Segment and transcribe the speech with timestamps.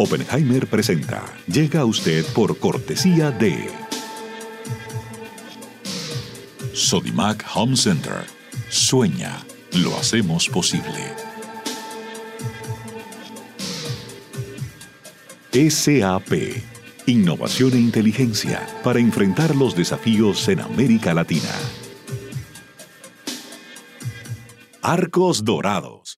[0.00, 1.24] Oppenheimer presenta.
[1.48, 3.68] Llega a usted por cortesía de
[6.72, 8.24] Sodimac Home Center.
[8.68, 11.02] Sueña, lo hacemos posible.
[15.50, 16.62] SAP.
[17.06, 21.50] Innovación e inteligencia para enfrentar los desafíos en América Latina.
[24.80, 26.17] Arcos Dorados.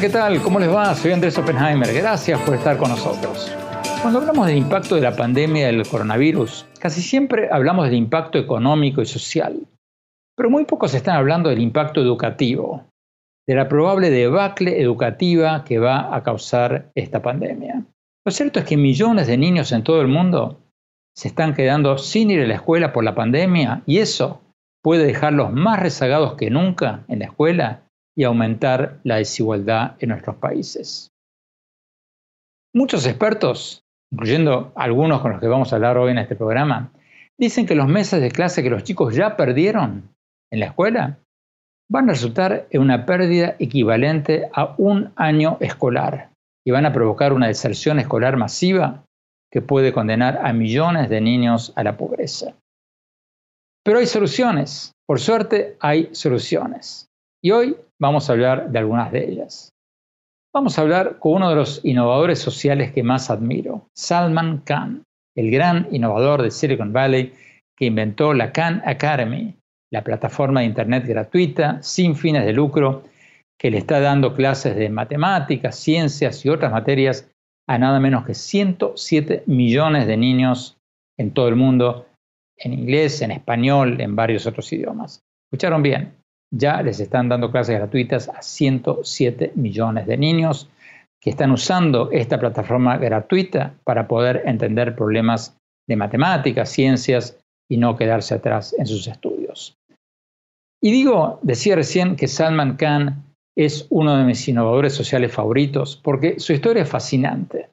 [0.00, 0.40] ¿Qué tal?
[0.40, 0.94] ¿Cómo les va?
[0.94, 1.92] Soy Andrés Oppenheimer.
[1.92, 3.54] Gracias por estar con nosotros.
[4.00, 9.02] Cuando hablamos del impacto de la pandemia del coronavirus, casi siempre hablamos del impacto económico
[9.02, 9.66] y social,
[10.34, 12.86] pero muy pocos están hablando del impacto educativo,
[13.46, 17.84] de la probable debacle educativa que va a causar esta pandemia.
[18.24, 20.60] Lo cierto es que millones de niños en todo el mundo
[21.14, 24.40] se están quedando sin ir a la escuela por la pandemia y eso
[24.82, 27.82] puede dejarlos más rezagados que nunca en la escuela
[28.20, 31.08] y aumentar la desigualdad en nuestros países.
[32.74, 33.80] Muchos expertos,
[34.12, 36.92] incluyendo algunos con los que vamos a hablar hoy en este programa,
[37.38, 40.14] dicen que los meses de clase que los chicos ya perdieron
[40.52, 41.18] en la escuela
[41.90, 46.28] van a resultar en una pérdida equivalente a un año escolar
[46.66, 49.02] y van a provocar una deserción escolar masiva
[49.50, 52.54] que puede condenar a millones de niños a la pobreza.
[53.82, 57.06] Pero hay soluciones, por suerte hay soluciones.
[57.42, 59.70] Y hoy vamos a hablar de algunas de ellas.
[60.52, 65.04] Vamos a hablar con uno de los innovadores sociales que más admiro, Salman Khan,
[65.36, 67.32] el gran innovador de Silicon Valley
[67.76, 69.54] que inventó la Khan Academy,
[69.92, 73.04] la plataforma de Internet gratuita, sin fines de lucro,
[73.58, 77.30] que le está dando clases de matemáticas, ciencias y otras materias
[77.68, 80.76] a nada menos que 107 millones de niños
[81.18, 82.06] en todo el mundo,
[82.56, 85.20] en inglés, en español, en varios otros idiomas.
[85.50, 86.19] ¿Escucharon bien?
[86.50, 90.68] Ya les están dando clases gratuitas a 107 millones de niños
[91.20, 97.38] que están usando esta plataforma gratuita para poder entender problemas de matemáticas, ciencias
[97.70, 99.76] y no quedarse atrás en sus estudios.
[100.82, 103.22] Y digo, decía recién que Salman Khan
[103.56, 107.68] es uno de mis innovadores sociales favoritos porque su historia es fascinante.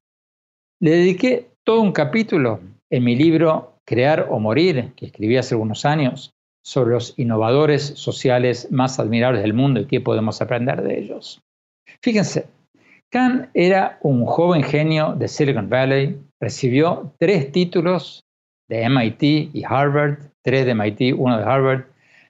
[0.81, 2.59] Le dediqué todo un capítulo
[2.91, 6.31] en mi libro Crear o Morir, que escribí hace algunos años,
[6.67, 11.39] sobre los innovadores sociales más admirables del mundo y qué podemos aprender de ellos.
[12.01, 12.47] Fíjense,
[13.09, 18.19] Khan era un joven genio de Silicon Valley, recibió tres títulos
[18.67, 19.23] de MIT
[19.53, 21.85] y Harvard, tres de MIT, uno de Harvard,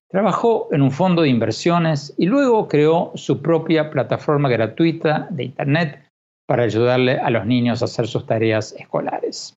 [0.09, 6.07] Trabajó en un fondo de inversiones y luego creó su propia plataforma gratuita de Internet
[6.47, 9.53] para ayudarle a los niños a hacer sus tareas escolares.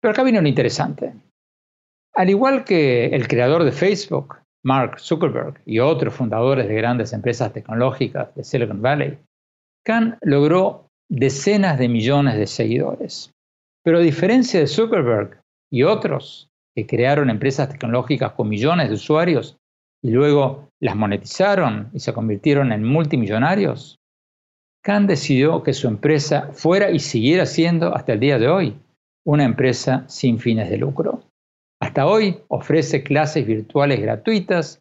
[0.00, 1.12] Pero acá viene lo interesante.
[2.18, 7.52] Al igual que el creador de Facebook, Mark Zuckerberg, y otros fundadores de grandes empresas
[7.52, 9.18] tecnológicas de Silicon Valley,
[9.86, 13.30] Khan logró decenas de millones de seguidores.
[13.84, 19.56] Pero a diferencia de Zuckerberg y otros que crearon empresas tecnológicas con millones de usuarios
[20.02, 23.94] y luego las monetizaron y se convirtieron en multimillonarios,
[24.84, 28.76] Khan decidió que su empresa fuera y siguiera siendo hasta el día de hoy
[29.24, 31.27] una empresa sin fines de lucro.
[31.98, 34.78] Hasta hoy ofrece clases virtuales gratuitas,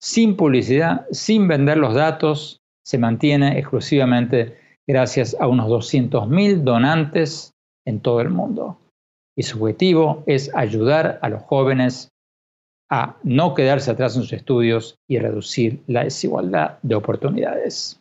[0.00, 4.56] sin publicidad, sin vender los datos, se mantiene exclusivamente
[4.86, 7.50] gracias a unos 200.000 donantes
[7.84, 8.78] en todo el mundo.
[9.36, 12.10] Y su objetivo es ayudar a los jóvenes
[12.88, 18.00] a no quedarse atrás en sus estudios y reducir la desigualdad de oportunidades.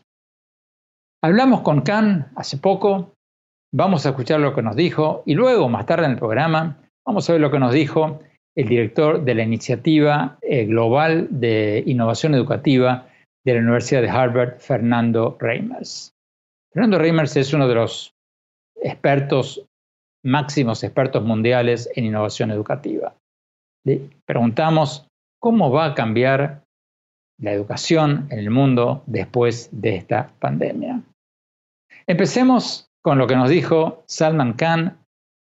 [1.24, 3.16] Hablamos con Khan hace poco,
[3.74, 7.28] vamos a escuchar lo que nos dijo y luego, más tarde en el programa, vamos
[7.28, 8.20] a ver lo que nos dijo
[8.56, 13.08] el director de la Iniciativa eh, Global de Innovación Educativa
[13.46, 16.14] de la Universidad de Harvard, Fernando Reimers.
[16.72, 18.14] Fernando Reimers es uno de los
[18.76, 19.66] expertos,
[20.24, 23.16] máximos expertos mundiales en innovación educativa.
[23.86, 25.08] Le preguntamos
[25.40, 26.64] cómo va a cambiar
[27.40, 31.02] la educación en el mundo después de esta pandemia.
[32.08, 34.98] Empecemos con lo que nos dijo Salman Khan,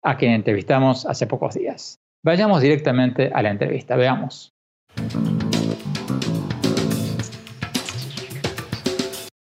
[0.03, 2.01] a quien entrevistamos hace pocos días.
[2.25, 4.55] Vayamos directamente a la entrevista, veamos.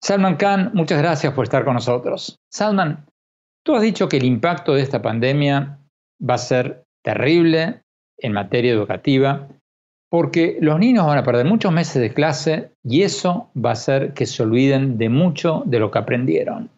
[0.04, 2.38] Salman Khan, muchas gracias por estar con nosotros.
[2.52, 3.06] Salman,
[3.64, 5.80] tú has dicho que el impacto de esta pandemia
[6.22, 7.82] va a ser terrible
[8.18, 9.48] en materia educativa
[10.10, 14.14] porque los niños van a perder muchos meses de clase y eso va a hacer
[14.14, 16.70] que se olviden de mucho de lo que aprendieron.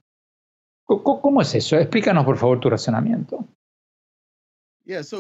[0.86, 1.76] ¿Cómo es eso?
[1.76, 3.46] Explícanos por favor tu razonamiento.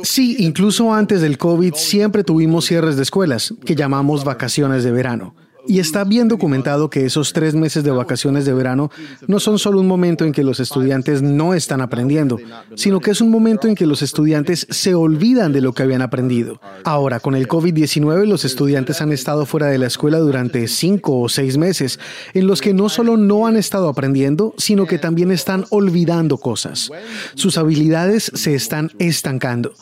[0.03, 5.35] Sí, incluso antes del COVID siempre tuvimos cierres de escuelas, que llamamos vacaciones de verano.
[5.67, 8.89] Y está bien documentado que esos tres meses de vacaciones de verano
[9.27, 12.37] no son solo un momento en que los estudiantes no están aprendiendo,
[12.75, 16.01] sino que es un momento en que los estudiantes se olvidan de lo que habían
[16.01, 16.61] aprendido.
[16.83, 21.29] Ahora, con el COVID-19, los estudiantes han estado fuera de la escuela durante cinco o
[21.29, 21.99] seis meses,
[22.33, 26.89] en los que no solo no han estado aprendiendo, sino que también están olvidando cosas.
[27.35, 29.73] Sus habilidades se están estancando.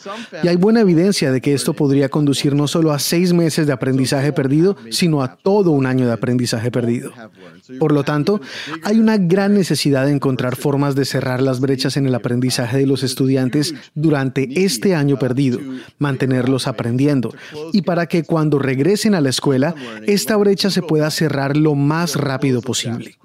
[0.43, 3.73] Y hay buena evidencia de que esto podría conducir no solo a seis meses de
[3.73, 7.11] aprendizaje perdido, sino a todo un año de aprendizaje perdido.
[7.79, 8.41] Por lo tanto,
[8.83, 12.87] hay una gran necesidad de encontrar formas de cerrar las brechas en el aprendizaje de
[12.87, 15.59] los estudiantes durante este año perdido,
[15.97, 17.33] mantenerlos aprendiendo,
[17.73, 19.75] y para que cuando regresen a la escuela,
[20.07, 23.15] esta brecha se pueda cerrar lo más rápido posible.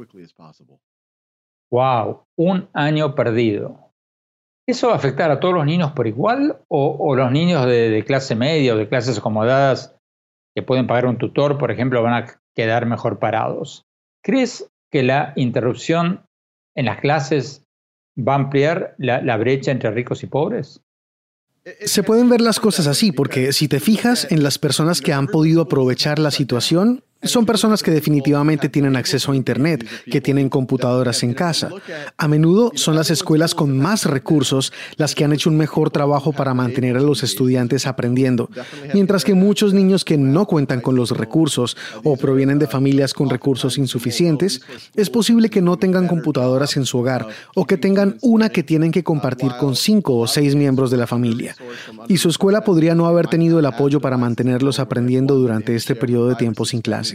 [1.70, 3.90] Wow, un año perdido.
[4.66, 8.04] ¿Eso va a afectar a todos los niños por igual o, los niños de, de,
[8.04, 9.96] clase media o de clases acomodadas
[10.54, 13.86] que pueden pagar un tutor, por ejemplo, van a quedar mejor parados.
[14.22, 16.26] ¿Crees que la interrupción
[16.74, 17.64] en las clases
[18.16, 20.80] va a ampliar la, brecha entre ricos y pobres?
[21.84, 25.26] Se pueden ver las cosas así, porque si te fijas en las personas que han
[25.26, 31.22] podido aprovechar la situación, son personas que definitivamente tienen acceso a Internet, que tienen computadoras
[31.22, 31.70] en casa.
[32.16, 36.32] A menudo son las escuelas con más recursos las que han hecho un mejor trabajo
[36.32, 38.48] para mantener a los estudiantes aprendiendo,
[38.94, 43.28] mientras que muchos niños que no cuentan con los recursos o provienen de familias con
[43.28, 44.62] recursos insuficientes,
[44.96, 48.92] es posible que no tengan computadoras en su hogar o que tengan una que tienen
[48.92, 51.54] que compartir con cinco o seis miembros de la familia.
[52.08, 56.28] Y su escuela podría no haber tenido el apoyo para mantenerlos aprendiendo durante este periodo
[56.28, 57.09] de tiempo sin clase.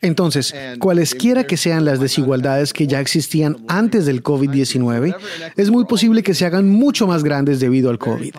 [0.00, 5.16] Entonces, cualesquiera que sean las desigualdades que ya existían antes del COVID-19,
[5.56, 8.34] es muy posible que se hagan mucho más grandes debido al COVID.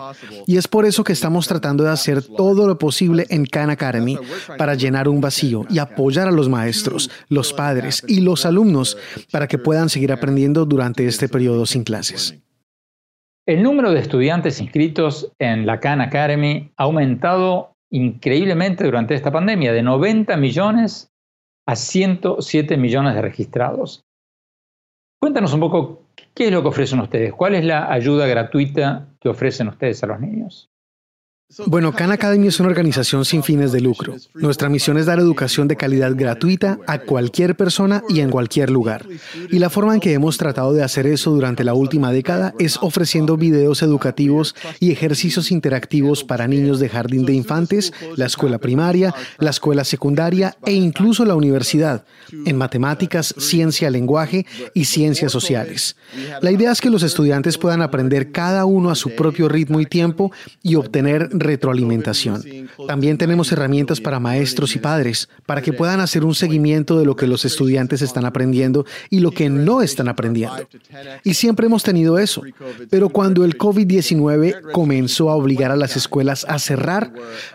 [0.46, 4.18] Y es por eso que estamos tratando de hacer todo lo posible en Khan Academy
[4.58, 8.96] para llenar un vacío y apoyar a los maestros, los padres y los alumnos
[9.30, 12.36] para que puedan seguir aprendiendo durante este periodo sin clases.
[13.46, 19.72] El número de estudiantes inscritos en la Khan Academy ha aumentado increíblemente durante esta pandemia,
[19.72, 21.10] de 90 millones
[21.66, 24.04] a 107 millones de registrados.
[25.20, 26.02] Cuéntanos un poco
[26.34, 30.06] qué es lo que ofrecen ustedes, cuál es la ayuda gratuita que ofrecen ustedes a
[30.06, 30.70] los niños.
[31.66, 34.16] Bueno, Khan Academy es una organización sin fines de lucro.
[34.34, 39.06] Nuestra misión es dar educación de calidad gratuita a cualquier persona y en cualquier lugar.
[39.52, 42.78] Y la forma en que hemos tratado de hacer eso durante la última década es
[42.82, 49.14] ofreciendo videos educativos y ejercicios interactivos para niños de jardín de infantes, la escuela primaria,
[49.38, 52.04] la escuela secundaria e incluso la universidad,
[52.44, 55.94] en matemáticas, ciencia, lenguaje y ciencias sociales.
[56.42, 59.86] La idea es que los estudiantes puedan aprender cada uno a su propio ritmo y
[59.86, 62.42] tiempo y obtener retroalimentación.
[62.86, 67.16] También tenemos herramientas para maestros y padres, para que puedan hacer un seguimiento de lo
[67.16, 70.68] que los estudiantes están aprendiendo y lo que no están aprendiendo.
[71.24, 72.42] Y siempre hemos tenido eso.
[72.90, 77.12] Pero cuando el COVID-19 comenzó a obligar a las escuelas a cerrar,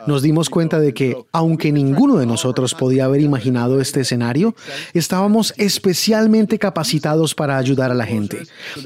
[0.08, 4.56] nos dimos cuenta de que, aunque ninguno de nosotros podía haber imaginado este escenario,
[4.94, 8.44] estábamos especialmente capacitados para ayudar a la gente.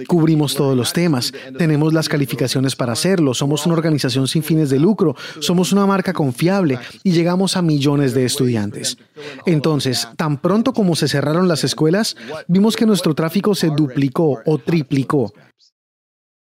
[0.07, 4.79] Cubrimos todos los temas, tenemos las calificaciones para hacerlo, somos una organización sin fines de
[4.85, 8.97] lucro, somos una marca confiable y llegamos a millones de estudiantes.
[9.45, 12.15] Entonces, tan pronto como se cerraron las escuelas,
[12.47, 15.33] vimos que nuestro tráfico se duplicó o triplicó.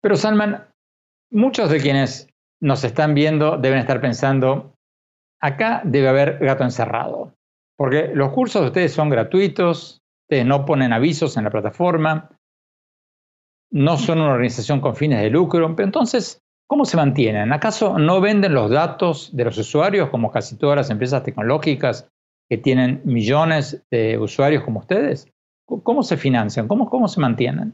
[0.01, 0.67] Pero Salman,
[1.31, 2.27] muchos de quienes
[2.61, 4.73] nos están viendo deben estar pensando,
[5.41, 7.33] acá debe haber gato encerrado,
[7.75, 12.29] porque los cursos de ustedes son gratuitos, ustedes no ponen avisos en la plataforma,
[13.71, 17.53] no son una organización con fines de lucro, pero entonces, ¿Cómo se mantienen?
[17.53, 22.09] ¿Acaso no venden los datos de los usuarios como casi todas las empresas tecnológicas
[22.49, 25.31] que tienen millones de usuarios como ustedes?
[25.65, 26.67] ¿Cómo se financian?
[26.67, 27.73] ¿Cómo, cómo se mantienen?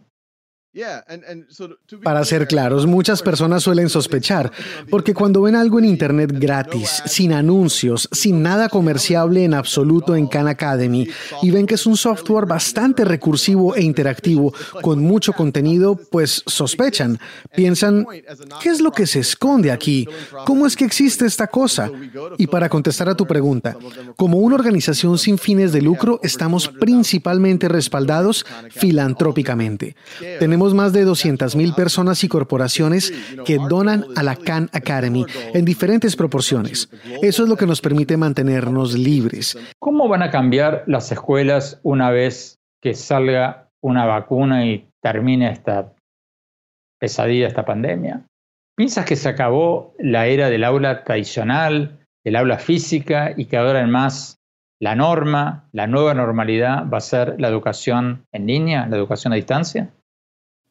[2.03, 4.51] Para ser claros, muchas personas suelen sospechar,
[4.89, 10.25] porque cuando ven algo en Internet gratis, sin anuncios, sin nada comerciable en absoluto en
[10.25, 11.07] Khan Academy,
[11.43, 14.51] y ven que es un software bastante recursivo e interactivo,
[14.81, 17.19] con mucho contenido, pues sospechan.
[17.55, 18.07] Piensan,
[18.61, 20.07] ¿qué es lo que se esconde aquí?
[20.45, 21.91] ¿Cómo es que existe esta cosa?
[22.39, 23.77] Y para contestar a tu pregunta,
[24.15, 29.95] como una organización sin fines de lucro, estamos principalmente respaldados filantrópicamente.
[30.39, 33.11] Tenemos más de 200.000 personas y corporaciones
[33.43, 36.89] que donan a la Khan Academy en diferentes proporciones.
[37.23, 39.57] Eso es lo que nos permite mantenernos libres.
[39.79, 45.91] ¿Cómo van a cambiar las escuelas una vez que salga una vacuna y termine esta
[46.99, 48.21] pesadilla, esta pandemia?
[48.75, 53.81] ¿Piensas que se acabó la era del aula tradicional, el aula física y que ahora
[53.81, 54.37] en más
[54.79, 59.37] la norma, la nueva normalidad va a ser la educación en línea, la educación a
[59.37, 59.89] distancia?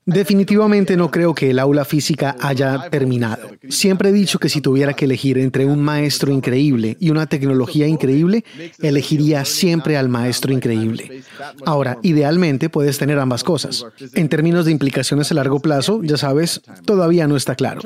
[0.04, 3.50] Definitivamente no creo que el aula física haya terminado.
[3.68, 7.86] Siempre he dicho que si tuviera que elegir entre un maestro increíble y una tecnología
[7.86, 8.44] increíble,
[8.80, 11.22] elegiría siempre al maestro increíble.
[11.64, 13.86] Ahora, idealmente puedes tener ambas cosas.
[14.14, 17.82] En términos de implicaciones a largo plazo, ya sabes, todavía no está claro.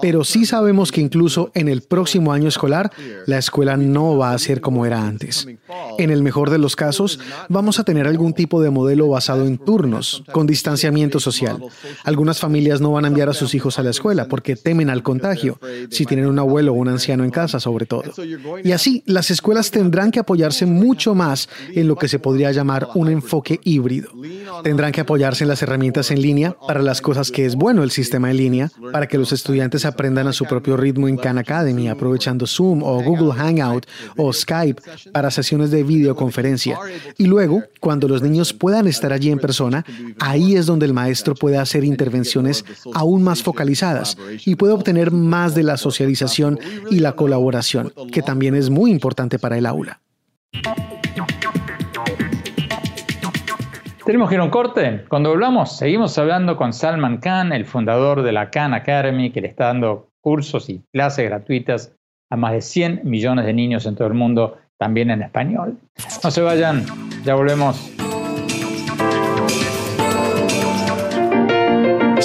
[0.00, 2.92] Pero sí sabemos que incluso en el próximo año escolar,
[3.26, 5.48] la escuela no va a ser como era antes.
[5.98, 9.58] En el mejor de los casos, vamos a tener algún tipo de modelo basado en
[9.58, 11.47] turnos, con distanciamiento social
[12.04, 15.02] algunas familias no van a enviar a sus hijos a la escuela porque temen al
[15.02, 15.58] contagio,
[15.90, 18.04] si tienen un abuelo o un anciano en casa sobre todo.
[18.62, 22.88] Y así, las escuelas tendrán que apoyarse mucho más en lo que se podría llamar
[22.94, 24.10] un enfoque híbrido.
[24.62, 27.90] Tendrán que apoyarse en las herramientas en línea para las cosas que es bueno el
[27.90, 31.88] sistema en línea, para que los estudiantes aprendan a su propio ritmo en Khan Academy,
[31.88, 33.86] aprovechando Zoom o Google Hangout
[34.16, 34.80] o Skype
[35.12, 36.78] para sesiones de videoconferencia.
[37.16, 39.84] Y luego, cuando los niños puedan estar allí en persona,
[40.18, 42.64] ahí es donde el maestro puede hacer intervenciones
[42.94, 46.58] aún más focalizadas y puede obtener más de la socialización
[46.90, 50.00] y la colaboración, que también es muy importante para el aula.
[54.04, 55.04] Tenemos que ir a un corte.
[55.08, 59.48] Cuando volvamos, seguimos hablando con Salman Khan, el fundador de la Khan Academy, que le
[59.48, 61.92] está dando cursos y clases gratuitas
[62.30, 65.76] a más de 100 millones de niños en todo el mundo, también en español.
[66.24, 66.86] No se vayan,
[67.24, 67.92] ya volvemos.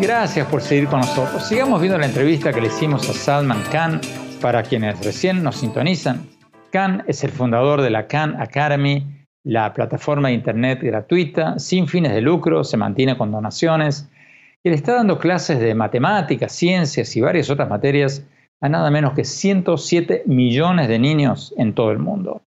[0.00, 1.46] Gracias por seguir con nosotros.
[1.48, 4.00] Sigamos viendo la entrevista que le hicimos a Salman Khan.
[4.40, 6.28] Para quienes recién nos sintonizan,
[6.70, 12.12] Khan es el fundador de la Khan Academy La plataforma de Internet gratuita, sin fines
[12.12, 14.10] de lucro, se mantiene con donaciones
[14.62, 18.24] y le está dando clases de matemáticas, ciencias y varias otras materias
[18.62, 22.42] a nada menos que 107 millones de niños en todo el mundo,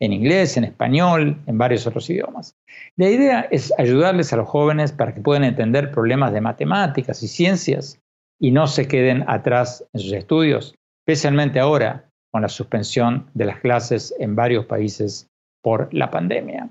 [0.00, 2.54] en inglés, en español, en varios otros idiomas.
[2.96, 7.28] La idea es ayudarles a los jóvenes para que puedan entender problemas de matemáticas y
[7.28, 8.00] ciencias
[8.40, 13.60] y no se queden atrás en sus estudios, especialmente ahora con la suspensión de las
[13.60, 15.26] clases en varios países
[15.62, 16.70] por la pandemia.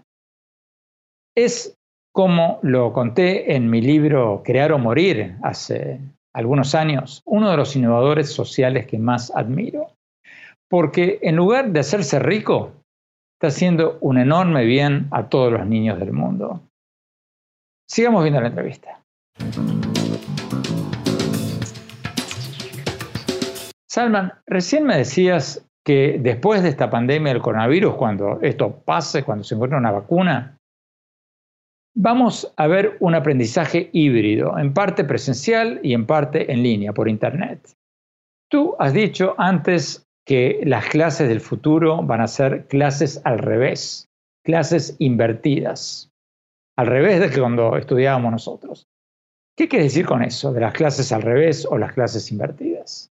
[1.35, 1.75] Es
[2.13, 5.99] como lo conté en mi libro Crear o Morir hace
[6.35, 9.93] algunos años, uno de los innovadores sociales que más admiro.
[10.69, 12.73] Porque en lugar de hacerse rico,
[13.39, 16.61] está haciendo un enorme bien a todos los niños del mundo.
[17.89, 18.99] Sigamos viendo la entrevista.
[23.89, 29.45] Salman, recién me decías que después de esta pandemia del coronavirus, cuando esto pase, cuando
[29.45, 30.57] se encuentre una vacuna,
[31.95, 37.09] vamos a ver un aprendizaje híbrido, en parte presencial y en parte en línea, por
[37.09, 37.73] Internet.
[38.49, 44.09] Tú has dicho antes que las clases del futuro van a ser clases al revés,
[44.43, 46.11] clases invertidas,
[46.77, 48.87] al revés de cuando estudiábamos nosotros.
[49.57, 53.11] ¿Qué quieres decir con eso, de las clases al revés o las clases invertidas?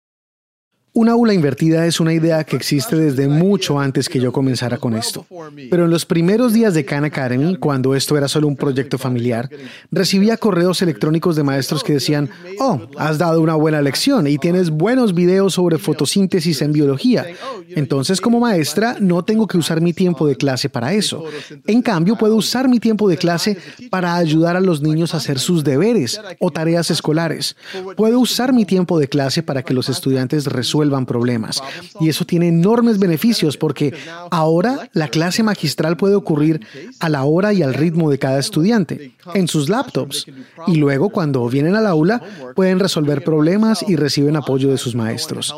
[0.94, 4.94] Un aula invertida es una idea que existe desde mucho antes que yo comenzara con
[4.94, 5.24] esto.
[5.70, 9.48] Pero en los primeros días de Khan Academy, cuando esto era solo un proyecto familiar,
[9.90, 14.68] recibía correos electrónicos de maestros que decían, oh, has dado una buena lección y tienes
[14.68, 17.24] buenos videos sobre fotosíntesis en biología.
[17.70, 21.24] Entonces, como maestra, no tengo que usar mi tiempo de clase para eso.
[21.66, 23.56] En cambio, puedo usar mi tiempo de clase
[23.88, 27.56] para ayudar a los niños a hacer sus deberes o tareas escolares.
[27.96, 31.62] Puedo usar mi tiempo de clase para que los estudiantes resuelvan problemas.
[32.00, 33.94] Y eso tiene enormes beneficios porque
[34.30, 36.66] ahora la clase magistral puede ocurrir
[37.00, 40.26] a la hora y al ritmo de cada estudiante, en sus laptops.
[40.66, 42.22] Y luego, cuando vienen al aula,
[42.54, 45.54] pueden resolver problemas y reciben apoyo de sus maestros.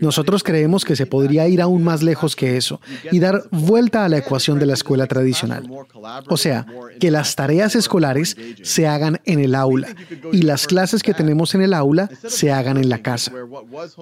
[0.00, 2.80] Nosotros creemos que se podría ir aún más lejos que eso
[3.10, 5.68] y dar vuelta a la ecuación de la escuela tradicional.
[6.28, 6.66] O sea,
[7.00, 9.88] que las tareas escolares se hagan en el aula
[10.32, 13.32] y las clases que tenemos en el aula se hagan en la casa.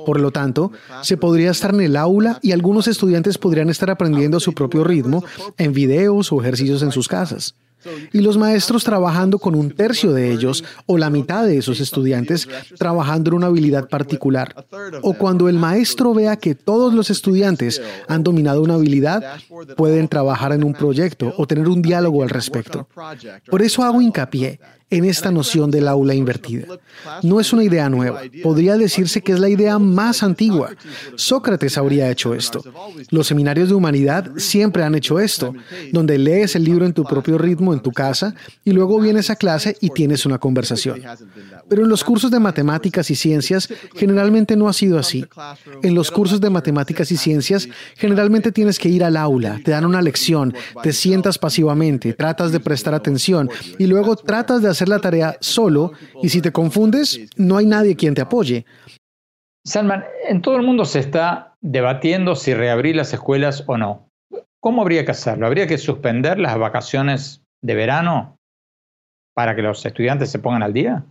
[0.07, 0.66] Por lo tanto,
[1.03, 4.85] se podría estar en el aula y algunos estudiantes podrían estar aprendiendo a su propio
[4.85, 5.25] ritmo
[5.59, 7.55] en videos o ejercicios en sus casas
[8.13, 12.49] y los maestros trabajando con un tercio de ellos o la mitad de esos estudiantes
[12.79, 14.67] trabajando en una habilidad particular.
[15.03, 19.39] O cuando el maestro vea que todos los estudiantes han dominado una habilidad,
[19.77, 22.89] pueden trabajar en un proyecto o tener un diálogo al respecto.
[23.49, 26.67] Por eso hago hincapié en esta noción del aula invertida.
[27.23, 30.71] No es una idea nueva, podría decirse que es la idea más antigua.
[31.17, 32.63] Sócrates habría hecho esto.
[33.11, 35.55] Los seminarios de humanidad siempre han hecho esto,
[35.93, 38.35] donde lees el libro en tu propio ritmo en tu casa
[38.65, 41.01] y luego vienes a clase y tienes una conversación.
[41.69, 45.25] Pero en los cursos de matemáticas y ciencias generalmente no ha sido así.
[45.83, 49.85] En los cursos de matemáticas y ciencias generalmente tienes que ir al aula, te dan
[49.85, 54.99] una lección, te sientas pasivamente, tratas de prestar atención y luego tratas de hacer la
[54.99, 58.65] tarea solo y si te confundes, no hay nadie quien te apoye.
[59.65, 64.09] Salman, en todo el mundo se está debatiendo si reabrir las escuelas o no.
[64.61, 65.47] ¿Cómo habría que hacerlo?
[65.47, 68.39] ¿Habría que suspender las vacaciones de verano
[69.35, 71.05] para que los estudiantes se pongan al día?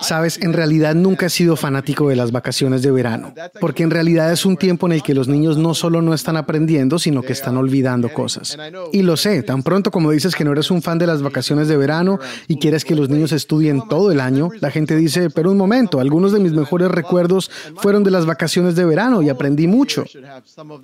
[0.00, 4.32] Sabes, en realidad nunca he sido fanático de las vacaciones de verano, porque en realidad
[4.32, 7.34] es un tiempo en el que los niños no solo no están aprendiendo, sino que
[7.34, 8.56] están olvidando cosas.
[8.92, 11.68] Y lo sé, tan pronto como dices que no eres un fan de las vacaciones
[11.68, 15.50] de verano y quieres que los niños estudien todo el año, la gente dice, pero
[15.50, 19.66] un momento, algunos de mis mejores recuerdos fueron de las vacaciones de verano y aprendí
[19.66, 20.04] mucho.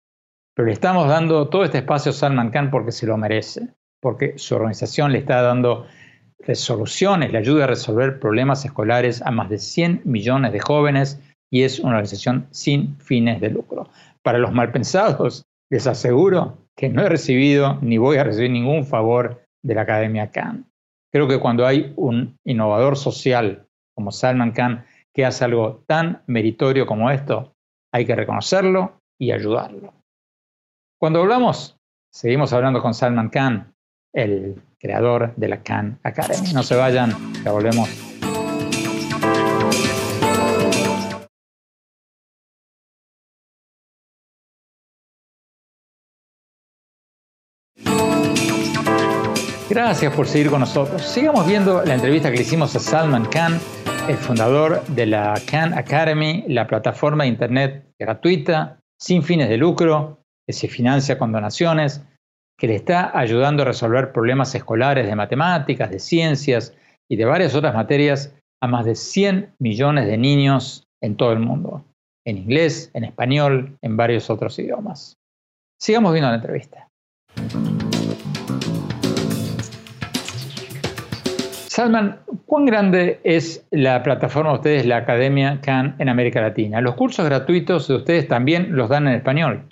[0.56, 3.68] pero le estamos dando todo este espacio a Salman Khan porque se lo merece,
[4.00, 5.86] porque su organización le está dando
[6.40, 11.62] resoluciones, le ayuda a resolver problemas escolares a más de 100 millones de jóvenes y
[11.62, 13.88] es una organización sin fines de lucro.
[14.22, 19.42] Para los malpensados, les aseguro que no he recibido ni voy a recibir ningún favor
[19.62, 20.66] de la Academia Khan.
[21.12, 24.84] Creo que cuando hay un innovador social como Salman Khan
[25.14, 27.54] que hace algo tan meritorio como esto,
[27.92, 29.94] hay que reconocerlo y ayudarlo.
[31.00, 31.76] Cuando hablamos,
[32.12, 33.74] seguimos hablando con Salman Khan,
[34.14, 36.52] el creador de la Khan Academy.
[36.52, 37.12] No se vayan,
[37.44, 38.07] ya volvemos.
[49.80, 51.00] Gracias por seguir con nosotros.
[51.02, 53.60] Sigamos viendo la entrevista que le hicimos a Salman Khan,
[54.08, 60.24] el fundador de la Khan Academy, la plataforma de Internet gratuita, sin fines de lucro,
[60.44, 62.04] que se financia con donaciones,
[62.58, 66.76] que le está ayudando a resolver problemas escolares de matemáticas, de ciencias
[67.08, 71.38] y de varias otras materias a más de 100 millones de niños en todo el
[71.38, 71.84] mundo,
[72.26, 75.14] en inglés, en español, en varios otros idiomas.
[75.80, 76.88] Sigamos viendo la entrevista.
[81.78, 86.80] Salman, ¿cuán grande es la plataforma de ustedes, la Academia Khan en América Latina?
[86.80, 89.62] Los cursos gratuitos de ustedes también los dan en español.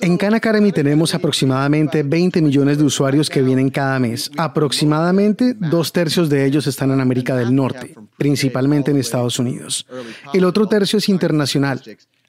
[0.00, 4.30] En Khan Academy tenemos aproximadamente 20 millones de usuarios que vienen cada mes.
[4.36, 9.86] Aproximadamente dos tercios de ellos están en América del Norte, principalmente en Estados Unidos.
[10.34, 11.80] El otro tercio es internacional.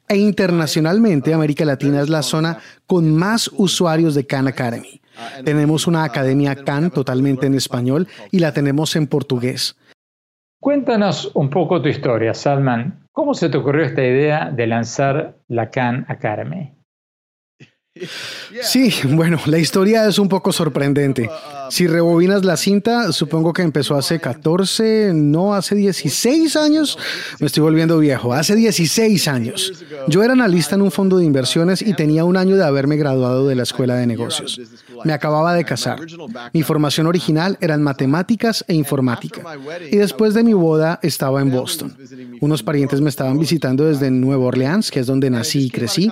[0.07, 5.01] E internacionalmente, América Latina es la zona con más usuarios de Khan Academy.
[5.43, 9.75] Tenemos una academia Khan totalmente en español y la tenemos en portugués.
[10.61, 13.07] Cuéntanos un poco tu historia, Salman.
[13.13, 16.78] ¿Cómo se te ocurrió esta idea de lanzar la Khan Academy?
[18.63, 21.29] Sí, bueno, la historia es un poco sorprendente.
[21.69, 26.97] Si rebobinas la cinta, supongo que empezó hace 14, no, hace 16 años.
[27.39, 29.85] Me estoy volviendo viejo, hace 16 años.
[30.07, 33.47] Yo era analista en un fondo de inversiones y tenía un año de haberme graduado
[33.47, 34.59] de la escuela de negocios.
[35.05, 35.99] Me acababa de casar.
[36.53, 39.43] Mi formación original era en matemáticas e informática.
[39.91, 41.95] Y después de mi boda estaba en Boston.
[42.41, 46.11] Unos parientes me estaban visitando desde Nueva Orleans, que es donde nací y crecí,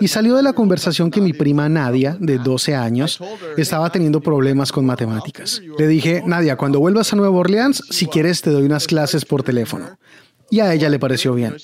[0.00, 3.20] y salió de la conversación que mi prima Nadia, de 12 años,
[3.56, 5.62] estaba teniendo problemas con matemáticas.
[5.78, 9.44] Le dije, Nadia, cuando vuelvas a Nueva Orleans, si quieres te doy unas clases por
[9.44, 9.98] teléfono
[10.52, 11.56] y a ella le pareció bien.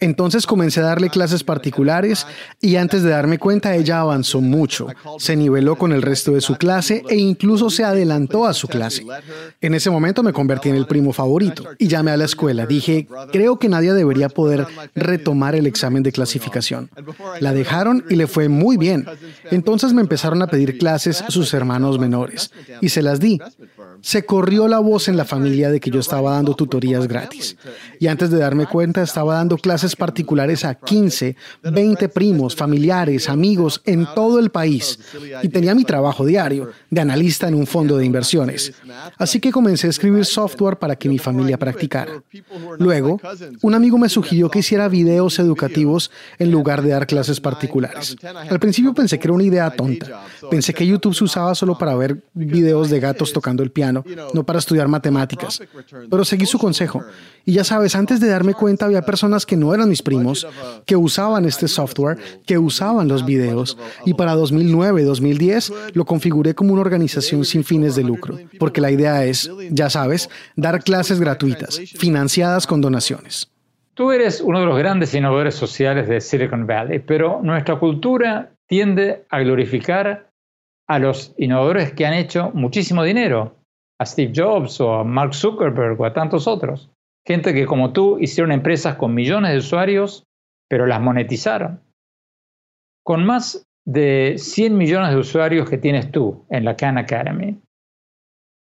[0.00, 2.26] Entonces comencé a darle clases particulares
[2.58, 4.86] y antes de darme cuenta ella avanzó mucho,
[5.18, 9.04] se niveló con el resto de su clase e incluso se adelantó a su clase.
[9.60, 12.64] En ese momento me convertí en el primo favorito y llamé a la escuela.
[12.64, 16.88] Dije, creo que nadie debería poder retomar el examen de clasificación.
[17.40, 19.04] La dejaron y le fue muy bien.
[19.50, 23.38] Entonces me empezaron a pedir clases sus hermanos menores y se las di.
[24.00, 27.58] Se corrió la voz en la familia de que yo estaba dando tutorías gratis.
[27.98, 33.82] Y antes de darme cuenta, estaba dando clases particulares a 15, 20 primos, familiares, amigos
[33.84, 34.98] en todo el país.
[35.42, 38.72] Y tenía mi trabajo diario de analista en un fondo de inversiones.
[39.18, 42.22] Así que comencé a escribir software para que mi familia practicara.
[42.78, 43.20] Luego,
[43.62, 48.16] un amigo me sugirió que hiciera videos educativos en lugar de dar clases particulares.
[48.48, 50.24] Al principio pensé que era una idea tonta.
[50.50, 54.44] Pensé que YouTube se usaba solo para ver videos de gatos tocando el piano no
[54.44, 55.62] para estudiar matemáticas.
[56.10, 57.02] Pero seguí su consejo.
[57.44, 60.46] Y ya sabes, antes de darme cuenta había personas que no eran mis primos,
[60.86, 63.76] que usaban este software, que usaban los videos.
[64.04, 68.38] Y para 2009, 2010 lo configuré como una organización sin fines de lucro.
[68.58, 73.50] Porque la idea es, ya sabes, dar clases gratuitas, financiadas con donaciones.
[73.94, 79.26] Tú eres uno de los grandes innovadores sociales de Silicon Valley, pero nuestra cultura tiende
[79.28, 80.30] a glorificar
[80.86, 83.56] a los innovadores que han hecho muchísimo dinero
[84.00, 86.90] a Steve Jobs o a Mark Zuckerberg o a tantos otros.
[87.26, 90.26] Gente que como tú hicieron empresas con millones de usuarios,
[90.68, 91.82] pero las monetizaron.
[93.04, 97.60] Con más de 100 millones de usuarios que tienes tú en la Khan Academy,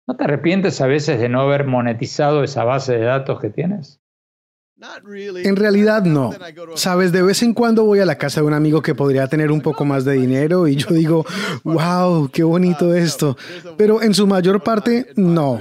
[0.06, 4.00] ¿no te arrepientes a veces de no haber monetizado esa base de datos que tienes?
[5.44, 6.30] En realidad no.
[6.74, 9.50] Sabes, de vez en cuando voy a la casa de un amigo que podría tener
[9.50, 11.26] un poco más de dinero y yo digo,
[11.64, 13.36] wow, qué bonito esto.
[13.76, 15.60] Pero en su mayor parte, no.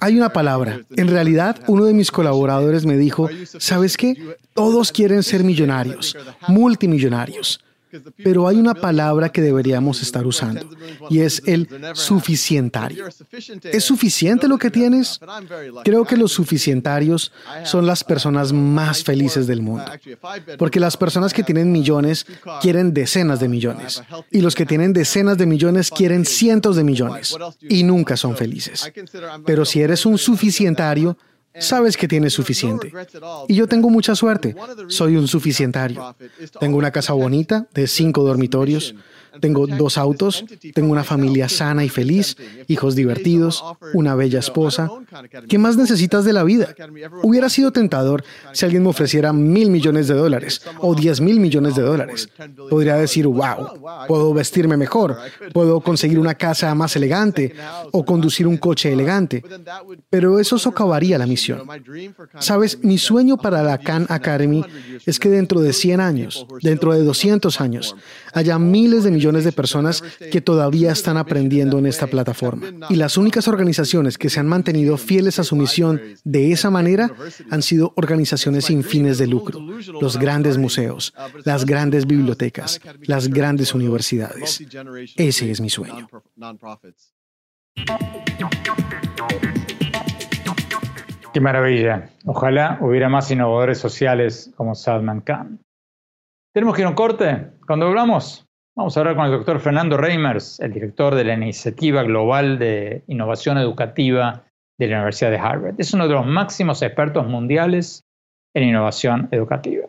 [0.00, 0.80] Hay una palabra.
[0.96, 4.14] En realidad, uno de mis colaboradores me dijo, ¿sabes qué?
[4.54, 6.16] Todos quieren ser millonarios,
[6.48, 7.60] multimillonarios.
[8.22, 10.68] Pero hay una palabra que deberíamos estar usando
[11.10, 13.06] y es el suficientario.
[13.64, 15.20] ¿Es suficiente lo que tienes?
[15.84, 17.32] Creo que los suficientarios
[17.64, 19.84] son las personas más felices del mundo.
[20.58, 22.26] Porque las personas que tienen millones
[22.60, 24.02] quieren decenas de millones.
[24.30, 27.36] Y los que tienen decenas de millones quieren cientos de millones.
[27.60, 28.90] Y nunca son felices.
[29.46, 31.16] Pero si eres un suficientario,
[31.58, 32.92] sabes que tienes suficiente.
[33.48, 34.54] Y yo tengo mucha suerte.
[34.88, 36.14] Soy un suficientario.
[36.58, 38.94] Tengo una casa bonita de cinco dormitorios.
[39.40, 40.44] Tengo dos autos,
[40.74, 42.36] tengo una familia sana y feliz,
[42.68, 44.90] hijos divertidos, una bella esposa.
[45.48, 46.74] ¿Qué más necesitas de la vida?
[47.22, 51.74] Hubiera sido tentador si alguien me ofreciera mil millones de dólares o diez mil millones
[51.74, 52.28] de dólares.
[52.70, 55.16] Podría decir, wow, puedo vestirme mejor,
[55.52, 57.54] puedo conseguir una casa más elegante
[57.92, 59.42] o conducir un coche elegante.
[60.10, 61.62] Pero eso socavaría la misión.
[62.38, 64.64] Sabes, mi sueño para la Khan Academy
[65.06, 67.96] es que dentro de 100 años, dentro de 200 años,
[68.32, 72.66] haya miles de millones de personas que todavía están aprendiendo en esta plataforma.
[72.90, 77.10] Y las únicas organizaciones que se han mantenido fieles a su misión de esa manera
[77.50, 79.60] han sido organizaciones sin fines de lucro,
[80.00, 84.62] los grandes museos, las grandes bibliotecas, las grandes universidades.
[85.16, 86.08] Ese es mi sueño.
[91.32, 92.10] Qué maravilla.
[92.26, 95.58] Ojalá hubiera más innovadores sociales como Salman Khan.
[96.52, 97.50] Tenemos que ir a un corte.
[97.66, 98.43] Cuando volvamos,
[98.76, 103.04] Vamos a hablar con el doctor Fernando Reimers, el director de la Iniciativa Global de
[103.06, 104.42] Innovación Educativa
[104.80, 105.74] de la Universidad de Harvard.
[105.78, 108.02] Es uno de los máximos expertos mundiales
[108.52, 109.86] en innovación educativa.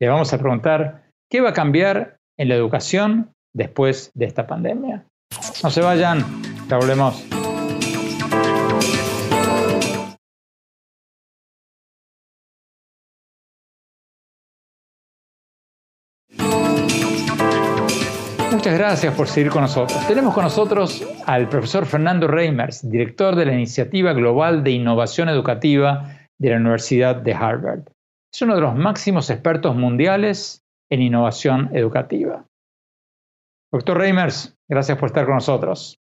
[0.00, 5.04] Le vamos a preguntar qué va a cambiar en la educación después de esta pandemia.
[5.64, 6.24] No se vayan,
[6.68, 7.41] te volvemos.
[18.62, 20.06] Muchas gracias por seguir con nosotros.
[20.06, 26.16] Tenemos con nosotros al profesor Fernando Reimers, director de la Iniciativa Global de Innovación Educativa
[26.38, 27.88] de la Universidad de Harvard.
[28.32, 32.46] Es uno de los máximos expertos mundiales en innovación educativa.
[33.72, 35.98] Doctor Reimers, gracias por estar con nosotros.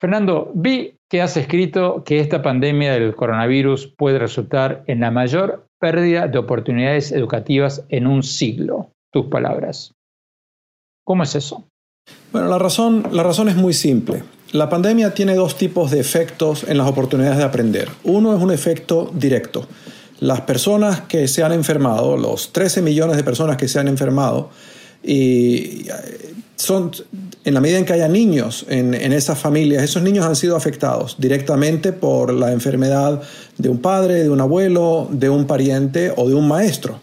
[0.00, 5.66] Fernando, vi que has escrito que esta pandemia del coronavirus puede resultar en la mayor
[5.80, 8.92] pérdida de oportunidades educativas en un siglo.
[9.12, 9.92] Tus palabras.
[11.04, 11.66] ¿Cómo es eso?
[12.32, 14.22] Bueno, la razón, la razón es muy simple.
[14.52, 17.88] La pandemia tiene dos tipos de efectos en las oportunidades de aprender.
[18.04, 19.66] Uno es un efecto directo.
[20.20, 24.50] Las personas que se han enfermado, los 13 millones de personas que se han enfermado,
[25.02, 26.92] y eh, son,
[27.44, 30.56] en la medida en que haya niños en, en, esas familias, esos niños han sido
[30.56, 33.22] afectados directamente por la enfermedad
[33.56, 37.00] de un padre, de un abuelo, de un pariente o de un maestro.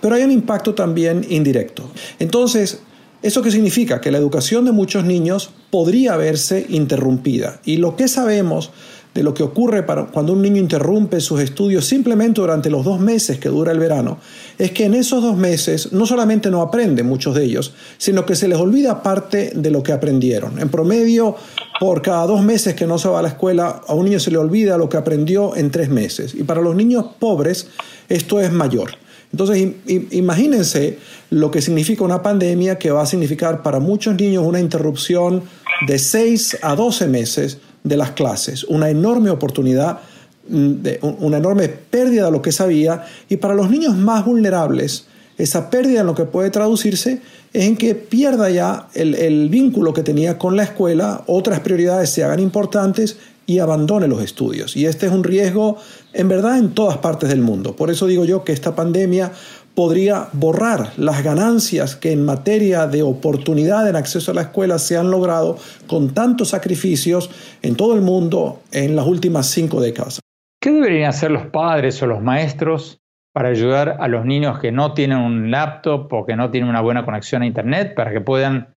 [0.00, 1.90] Pero hay un impacto también indirecto.
[2.18, 2.80] Entonces,
[3.20, 4.00] ¿Eso qué significa?
[4.00, 7.60] Que la educación de muchos niños podría verse interrumpida.
[7.64, 8.70] Y lo que sabemos
[9.14, 13.38] de lo que ocurre cuando un niño interrumpe sus estudios simplemente durante los dos meses
[13.38, 14.18] que dura el verano,
[14.58, 18.36] es que en esos dos meses no solamente no aprenden muchos de ellos, sino que
[18.36, 20.60] se les olvida parte de lo que aprendieron.
[20.60, 21.34] En promedio,
[21.80, 24.30] por cada dos meses que no se va a la escuela, a un niño se
[24.30, 26.34] le olvida lo que aprendió en tres meses.
[26.34, 27.66] Y para los niños pobres
[28.08, 28.92] esto es mayor.
[29.32, 29.72] Entonces,
[30.10, 30.98] imagínense
[31.30, 35.42] lo que significa una pandemia que va a significar para muchos niños una interrupción
[35.86, 40.00] de 6 a 12 meses de las clases, una enorme oportunidad,
[40.48, 40.74] mm,
[41.20, 46.00] una enorme pérdida de lo que sabía y para los niños más vulnerables, esa pérdida
[46.00, 47.20] en lo que puede traducirse
[47.52, 52.10] es en que pierda ya el, el vínculo que tenía con la escuela, otras prioridades
[52.10, 54.76] se hagan importantes y abandone los estudios.
[54.76, 55.78] Y este es un riesgo
[56.12, 57.74] en verdad en todas partes del mundo.
[57.74, 59.32] Por eso digo yo que esta pandemia
[59.74, 64.98] podría borrar las ganancias que en materia de oportunidad en acceso a la escuela se
[64.98, 65.56] han logrado
[65.86, 67.30] con tantos sacrificios
[67.62, 70.20] en todo el mundo en las últimas cinco décadas.
[70.60, 73.00] ¿Qué deberían hacer los padres o los maestros
[73.32, 76.82] para ayudar a los niños que no tienen un laptop o que no tienen una
[76.82, 78.74] buena conexión a Internet para que puedan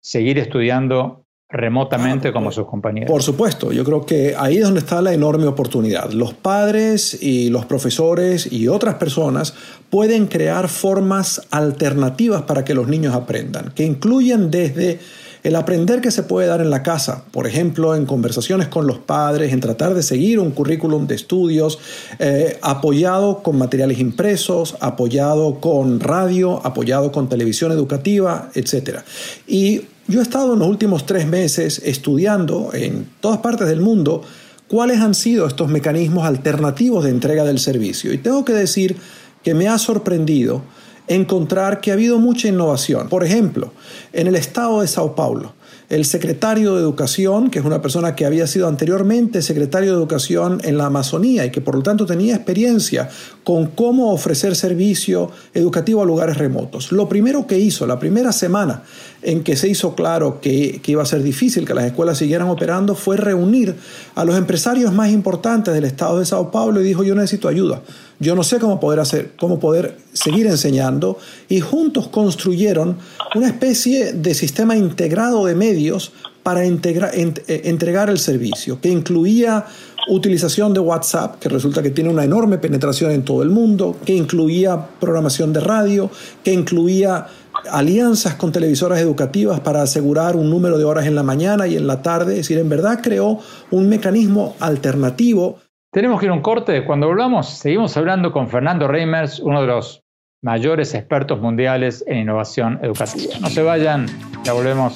[0.00, 1.23] seguir estudiando
[1.54, 3.08] remotamente como sus compañeros.
[3.08, 6.10] Por supuesto, yo creo que ahí es donde está la enorme oportunidad.
[6.10, 9.54] Los padres y los profesores y otras personas
[9.88, 14.98] pueden crear formas alternativas para que los niños aprendan, que incluyen desde
[15.44, 18.96] El aprender que se puede dar en la casa, por ejemplo, en conversaciones con los
[18.96, 21.78] padres, en tratar de seguir un currículum de estudios,
[22.18, 29.00] eh, apoyado con materiales impresos, apoyado con radio, apoyado con televisión educativa, etc.
[29.46, 34.22] Y yo he estado en los últimos tres meses estudiando en todas partes del mundo
[34.68, 38.12] cuáles han sido estos mecanismos alternativos de entrega del servicio.
[38.12, 38.96] Y tengo que decir
[39.42, 40.62] que me ha sorprendido
[41.06, 43.08] encontrar que ha habido mucha innovación.
[43.08, 43.72] Por ejemplo,
[44.12, 45.54] en el estado de Sao Paulo,
[45.90, 50.60] el secretario de Educación, que es una persona que había sido anteriormente secretario de Educación
[50.64, 53.10] en la Amazonía y que por lo tanto tenía experiencia
[53.44, 56.90] con cómo ofrecer servicio educativo a lugares remotos.
[56.90, 58.82] Lo primero que hizo, la primera semana
[59.24, 62.94] en que se hizo claro que, iba a ser difícil que las escuelas siguieran operando,
[62.94, 63.74] fue reunir
[64.14, 67.82] a los empresarios más importantes del estado de Sao Paulo y dijo yo necesito ayuda.
[68.20, 72.98] Yo no sé cómo poder hacer, cómo poder seguir enseñando y juntos construyeron
[73.34, 76.12] una especie de sistema integrado de medios
[76.44, 77.32] para eh,
[77.64, 79.64] entregar el servicio, que incluía
[80.08, 84.14] utilización de WhatsApp, que resulta que tiene una enorme penetración en todo el mundo, que
[84.14, 86.10] incluía programación de radio,
[86.44, 87.26] que incluía
[87.70, 91.86] alianzas con televisoras educativas para asegurar un número de horas en la mañana y en
[91.86, 92.32] la tarde.
[92.32, 93.38] Es decir, en verdad creó
[93.70, 95.58] un mecanismo alternativo
[95.94, 96.84] tenemos que ir a un corte.
[96.84, 100.02] Cuando volvamos, seguimos hablando con Fernando Reimers, uno de los
[100.42, 103.34] mayores expertos mundiales en innovación educativa.
[103.40, 104.06] No se vayan,
[104.42, 104.92] ya volvemos.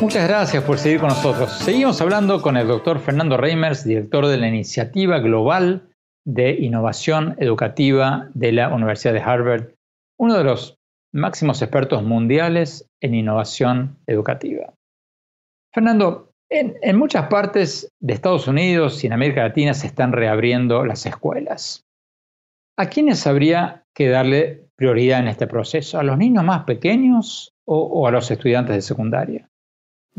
[0.00, 1.50] Muchas gracias por seguir con nosotros.
[1.58, 5.88] Seguimos hablando con el doctor Fernando Reimers, director de la iniciativa global
[6.24, 9.74] de Innovación Educativa de la Universidad de Harvard,
[10.16, 10.78] uno de los
[11.12, 14.72] máximos expertos mundiales en innovación educativa.
[15.74, 21.06] Fernando, en, muchas partes de Estados Unidos y en América Latina se están reabriendo las
[21.06, 21.84] escuelas.
[22.78, 25.98] ¿A quiénes habría que darle prioridad en este proceso?
[25.98, 29.48] ¿A los niños más pequeños o a los estudiantes de secundaria?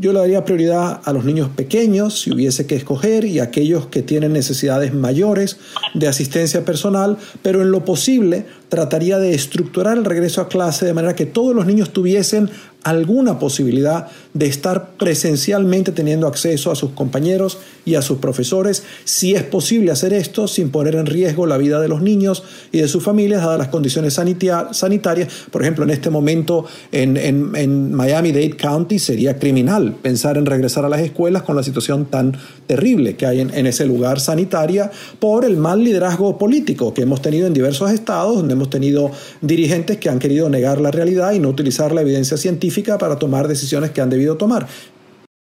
[0.00, 3.88] Yo le daría prioridad a los niños pequeños, si hubiese que escoger, y a aquellos
[3.88, 5.58] que tienen necesidades mayores
[5.92, 10.94] de asistencia personal, pero en lo posible trataría de estructurar el regreso a clase de
[10.94, 12.48] manera que todos los niños tuviesen
[12.82, 19.34] alguna posibilidad de estar presencialmente teniendo acceso a sus compañeros y a sus profesores, si
[19.34, 22.88] es posible hacer esto sin poner en riesgo la vida de los niños y de
[22.88, 25.28] sus familias, dadas las condiciones sanitarias.
[25.50, 30.88] Por ejemplo, en este momento en, en Miami-Dade County sería criminal pensar en regresar a
[30.88, 35.44] las escuelas con la situación tan terrible que hay en, en ese lugar sanitaria por
[35.44, 40.10] el mal liderazgo político que hemos tenido en diversos estados, donde hemos tenido dirigentes que
[40.10, 44.02] han querido negar la realidad y no utilizar la evidencia científica para tomar decisiones que
[44.02, 44.66] han debido tomar.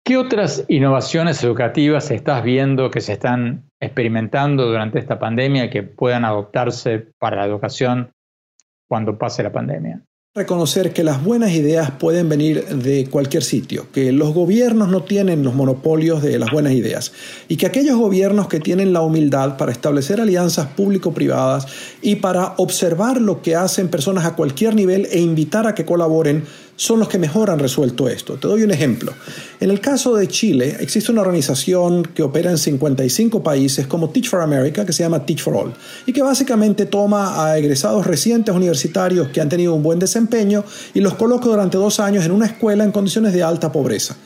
[0.04, 6.26] ¿Qué otras innovaciones educativas estás viendo que se están experimentando durante esta pandemia que puedan
[6.26, 8.12] adoptarse para la educación
[8.90, 10.02] cuando pase la pandemia?
[10.34, 15.44] Reconocer que las buenas ideas pueden venir de cualquier sitio, que los gobiernos no tienen
[15.44, 17.12] los monopolios de las buenas ideas
[17.50, 21.68] y que aquellos gobiernos que tienen la humildad para establecer alianzas público-privadas
[22.02, 26.46] y para observar lo que hacen personas a cualquier nivel e invitar a que colaboren
[26.82, 28.38] son los que mejor han resuelto esto.
[28.38, 29.14] Te doy un ejemplo.
[29.60, 34.28] En el caso de Chile, existe una organización que opera en 55 países como Teach
[34.28, 35.74] for America, que se llama Teach for All,
[36.08, 40.64] y que básicamente toma a egresados recientes universitarios que han tenido un buen desempeño
[40.96, 44.18] y los coloca durante dos años en una escuela en condiciones de alta pobreza.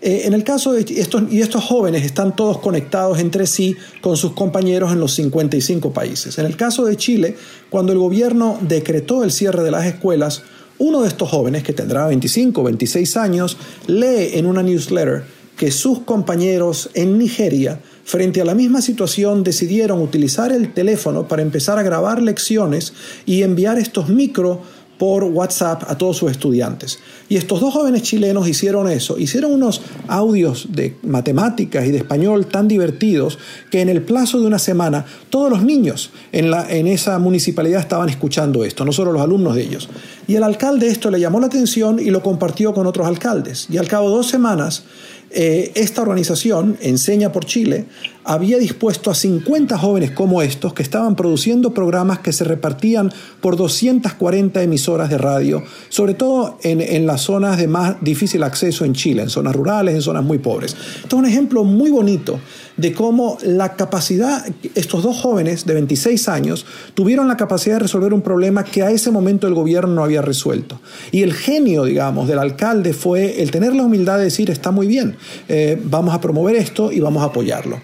[0.00, 4.16] Eh, en el caso de estos, y estos jóvenes están todos conectados entre sí con
[4.16, 6.38] sus compañeros en los 55 países.
[6.38, 7.36] En el caso de Chile,
[7.68, 10.42] cuando el gobierno decretó el cierre de las escuelas,
[10.78, 15.24] uno de estos jóvenes, que tendrá 25 o 26 años, lee en una newsletter
[15.56, 21.42] que sus compañeros en Nigeria, frente a la misma situación, decidieron utilizar el teléfono para
[21.42, 22.92] empezar a grabar lecciones
[23.26, 24.62] y enviar estos micro
[24.98, 26.98] por WhatsApp a todos sus estudiantes.
[27.28, 32.46] Y estos dos jóvenes chilenos hicieron eso, hicieron unos audios de matemáticas y de español
[32.46, 33.38] tan divertidos
[33.70, 37.80] que en el plazo de una semana todos los niños en, la, en esa municipalidad
[37.80, 39.88] estaban escuchando esto, no solo los alumnos de ellos.
[40.26, 43.68] Y el alcalde esto le llamó la atención y lo compartió con otros alcaldes.
[43.70, 44.84] Y al cabo de dos semanas,
[45.30, 47.86] eh, esta organización, Enseña por Chile,
[48.28, 53.10] había dispuesto a 50 jóvenes como estos que estaban produciendo programas que se repartían
[53.40, 58.84] por 240 emisoras de radio, sobre todo en, en, las zonas de más difícil acceso
[58.84, 60.76] en Chile, en zonas rurales, en zonas muy pobres.
[61.02, 62.38] Esto es un ejemplo muy bonito
[62.76, 68.12] de cómo la capacidad, estos dos jóvenes de 26 años tuvieron la capacidad de resolver
[68.12, 70.80] un problema que a ese momento el gobierno no había resuelto.
[71.12, 74.86] Y el genio, digamos, del alcalde fue el tener la humildad de decir, está muy
[74.86, 75.16] bien,
[75.48, 77.80] eh, vamos a promover esto y vamos a apoyarlo.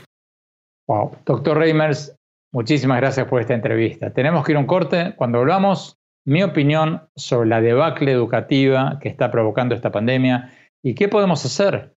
[0.86, 1.16] Wow.
[1.24, 2.14] Doctor Reimers,
[2.52, 4.12] muchísimas gracias por esta entrevista.
[4.12, 5.14] Tenemos que ir a un corte.
[5.16, 11.08] Cuando volvamos, mi opinión sobre la debacle educativa que está provocando esta pandemia y qué
[11.08, 11.94] podemos hacer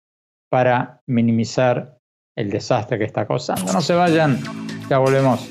[0.50, 1.98] para minimizar
[2.36, 3.72] el desastre que está causando.
[3.72, 4.38] No se vayan,
[4.88, 5.50] ya volvemos.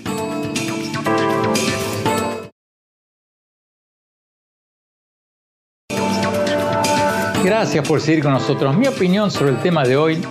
[7.44, 8.76] Gracias por seguir con nosotros.
[8.76, 10.22] Mi opinión sobre el tema de hoy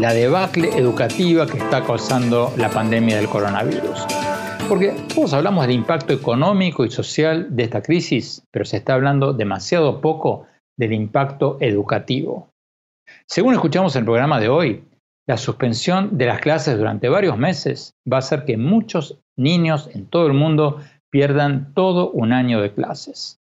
[0.00, 4.06] la debacle educativa que está causando la pandemia del coronavirus.
[4.66, 9.34] Porque todos hablamos del impacto económico y social de esta crisis, pero se está hablando
[9.34, 10.46] demasiado poco
[10.78, 12.48] del impacto educativo.
[13.28, 14.84] Según escuchamos en el programa de hoy,
[15.28, 20.06] la suspensión de las clases durante varios meses va a hacer que muchos niños en
[20.06, 20.80] todo el mundo
[21.10, 23.38] pierdan todo un año de clases.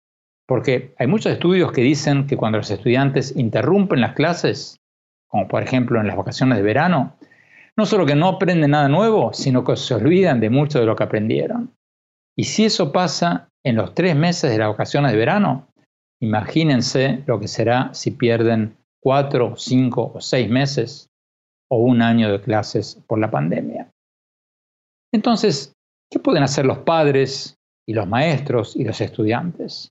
[0.46, 4.78] Porque hay muchos estudios que dicen que cuando los estudiantes interrumpen las clases,
[5.34, 7.16] como por ejemplo en las vacaciones de verano,
[7.76, 10.94] no solo que no aprenden nada nuevo, sino que se olvidan de mucho de lo
[10.94, 11.74] que aprendieron.
[12.38, 15.66] Y si eso pasa en los tres meses de las vacaciones de verano,
[16.22, 21.08] imagínense lo que será si pierden cuatro, cinco o seis meses
[21.68, 23.90] o un año de clases por la pandemia.
[25.12, 25.72] Entonces,
[26.12, 27.56] ¿qué pueden hacer los padres
[27.88, 29.88] y los maestros y los estudiantes?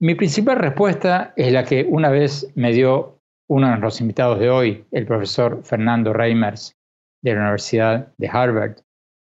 [0.00, 3.18] Mi principal respuesta es la que una vez me dio
[3.48, 6.74] uno de los invitados de hoy, el profesor Fernando Reimers
[7.22, 8.76] de la Universidad de Harvard,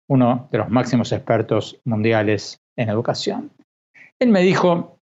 [0.09, 3.51] uno de los máximos expertos mundiales en educación.
[4.21, 4.99] Él me dijo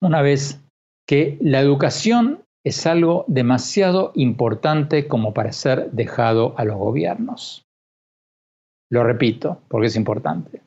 [0.00, 0.60] una vez
[1.06, 7.66] que la educación es algo demasiado importante como para ser dejado a los gobiernos.
[8.90, 10.62] Lo repito, porque es importante.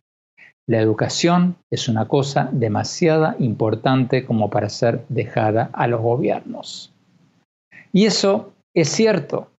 [0.67, 6.94] La educación es una cosa demasiado importante como para ser dejada a los gobiernos.
[7.95, 9.53] Y eso es cierto.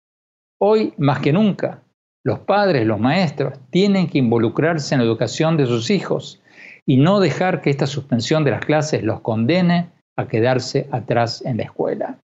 [0.61, 1.83] Hoy más que nunca,
[2.23, 6.43] los padres, los maestros, tienen que involucrarse en la educación de sus hijos
[6.85, 11.57] y no dejar que esta suspensión de las clases los condene a quedarse atrás en
[11.57, 12.19] la escuela.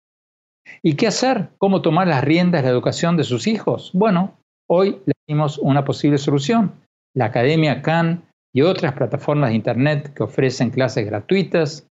[0.84, 1.50] ¿Y qué hacer?
[1.58, 3.92] ¿Cómo tomar las riendas de la educación de sus hijos?
[3.94, 4.38] Bueno,
[4.70, 6.74] hoy le dimos una posible solución.
[7.16, 11.88] La Academia CAN y otras plataformas de Internet que ofrecen clases gratuitas,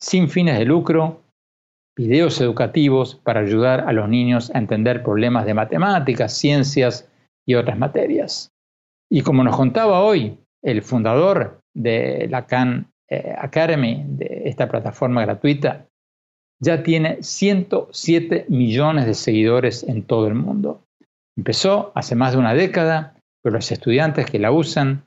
[0.00, 1.23] sin fines de lucro,
[1.96, 7.08] videos educativos para ayudar a los niños a entender problemas de matemáticas, ciencias
[7.46, 8.52] y otras materias.
[9.10, 15.22] Y como nos contaba hoy el fundador de la Khan eh, Academy, de esta plataforma
[15.22, 15.86] gratuita,
[16.60, 20.84] ya tiene 107 millones de seguidores en todo el mundo.
[21.36, 25.04] Empezó hace más de una década, pero los estudiantes que la usan,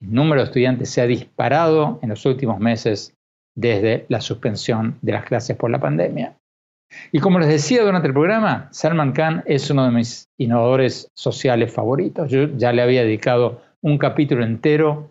[0.00, 3.15] el número de estudiantes se ha disparado en los últimos meses
[3.56, 6.36] desde la suspensión de las clases por la pandemia.
[7.10, 11.72] Y como les decía durante el programa, Salman Khan es uno de mis innovadores sociales
[11.72, 12.30] favoritos.
[12.30, 15.10] Yo ya le había dedicado un capítulo entero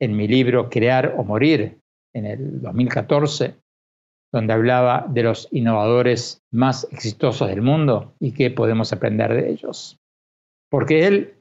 [0.00, 1.78] en mi libro Crear o Morir
[2.14, 3.54] en el 2014,
[4.32, 9.98] donde hablaba de los innovadores más exitosos del mundo y qué podemos aprender de ellos.
[10.70, 11.34] Porque él,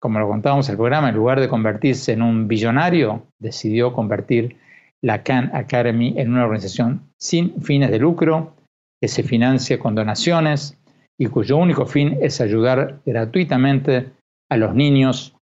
[0.00, 4.56] como lo contábamos en el programa, en lugar de convertirse en un billonario, decidió convertir
[5.02, 8.54] la Khan Academy en una organización sin fines de lucro,
[9.00, 10.78] que se financia con donaciones
[11.18, 14.10] y cuyo único fin es ayudar gratuitamente
[14.50, 15.34] a los niños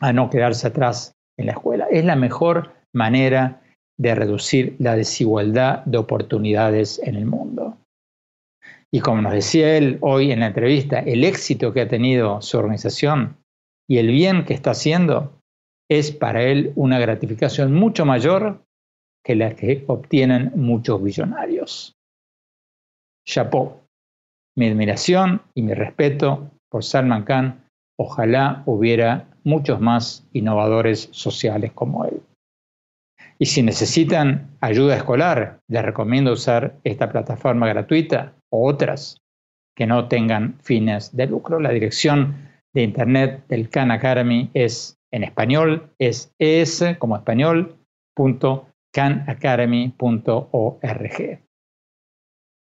[0.00, 1.86] a no quedarse atrás en la escuela.
[1.90, 3.62] Es la mejor manera
[3.98, 7.78] de reducir la desigualdad de oportunidades en el mundo.
[8.92, 12.58] Y como nos decía él hoy en la entrevista, el éxito que ha tenido su
[12.58, 13.36] organización
[13.88, 15.38] y el bien que está haciendo
[15.90, 18.62] es para él una gratificación mucho mayor
[19.24, 21.94] que la que obtienen muchos billonarios.
[23.26, 23.80] Chapeau.
[24.56, 27.64] Mi admiración y mi respeto por Salman Khan.
[27.98, 32.20] Ojalá hubiera muchos más innovadores sociales como él.
[33.38, 39.16] Y si necesitan ayuda escolar, les recomiendo usar esta plataforma gratuita o otras
[39.76, 41.58] que no tengan fines de lucro.
[41.58, 47.76] La dirección de internet del Khan Academy es en español, es es como español,
[48.92, 51.42] canacademy.org.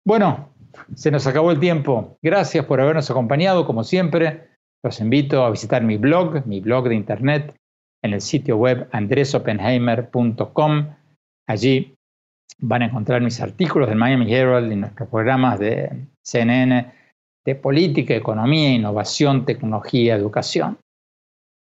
[0.06, 0.54] Bueno,
[0.96, 2.18] se nos acabó el tiempo.
[2.22, 4.48] Gracias por habernos acompañado, como siempre.
[4.84, 7.56] Los invito a visitar mi blog, mi blog de internet,
[8.02, 10.96] en el sitio web andresopenheimer.com.
[11.48, 11.96] Allí
[12.60, 16.94] van a encontrar mis artículos del Miami Herald y nuestros programas de CNN
[17.46, 20.80] de política, economía, innovación, tecnología, educación.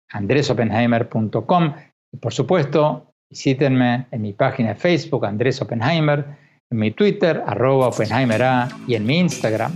[0.09, 1.75] andresopenheimer.com
[2.11, 6.25] y por supuesto visítenme en mi página de Facebook Andrés Oppenheimer,
[6.69, 9.71] en mi Twitter arroba Oppenheimer A y en mi Instagram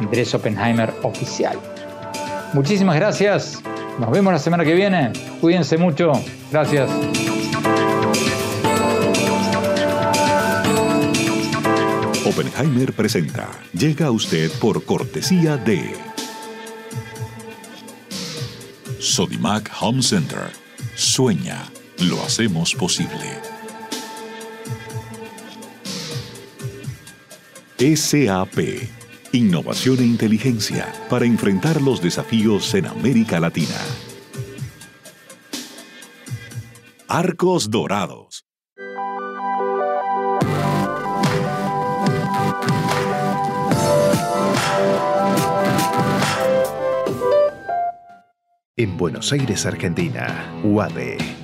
[0.00, 1.58] Andrés Oppenheimer Oficial.
[2.52, 3.62] Muchísimas gracias.
[3.98, 5.12] Nos vemos la semana que viene.
[5.40, 6.12] Cuídense mucho.
[6.50, 6.90] Gracias.
[12.24, 13.48] Oppenheimer presenta.
[13.72, 15.94] Llega a usted por cortesía de
[18.98, 20.50] Sodimac Home Center.
[20.96, 21.64] Sueña,
[21.98, 23.40] lo hacemos posible.
[27.78, 28.58] SAP.
[29.32, 33.76] Innovación e inteligencia para enfrentar los desafíos en América Latina.
[37.08, 38.44] Arcos Dorados.
[48.76, 51.43] En Buenos Aires, Argentina, UADE.